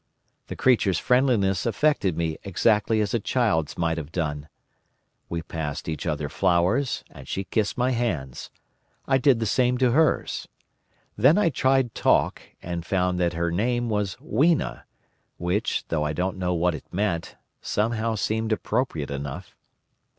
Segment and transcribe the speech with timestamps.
[0.47, 4.49] The creature's friendliness affected me exactly as a child's might have done.
[5.29, 8.49] We passed each other flowers, and she kissed my hands.
[9.05, 10.47] I did the same to hers.
[11.15, 14.85] Then I tried talk, and found that her name was Weena,
[15.37, 19.55] which, though I don't know what it meant, somehow seemed appropriate enough.